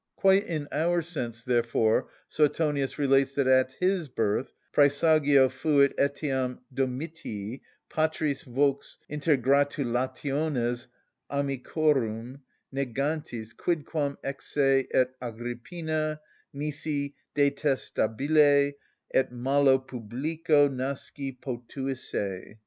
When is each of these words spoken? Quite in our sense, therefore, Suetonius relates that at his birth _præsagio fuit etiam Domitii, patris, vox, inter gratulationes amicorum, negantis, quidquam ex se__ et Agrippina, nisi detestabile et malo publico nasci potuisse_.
Quite 0.15 0.47
in 0.47 0.67
our 0.71 1.03
sense, 1.03 1.43
therefore, 1.43 2.07
Suetonius 2.27 2.97
relates 2.97 3.35
that 3.35 3.45
at 3.45 3.73
his 3.73 4.07
birth 4.09 4.51
_præsagio 4.73 5.51
fuit 5.51 5.95
etiam 5.95 6.57
Domitii, 6.73 7.61
patris, 7.87 8.41
vox, 8.41 8.97
inter 9.07 9.37
gratulationes 9.37 10.87
amicorum, 11.29 12.39
negantis, 12.73 13.53
quidquam 13.55 14.17
ex 14.23 14.47
se__ 14.47 14.87
et 14.91 15.11
Agrippina, 15.21 16.19
nisi 16.51 17.13
detestabile 17.35 18.73
et 19.13 19.31
malo 19.31 19.77
publico 19.77 20.67
nasci 20.67 21.37
potuisse_. 21.39 22.57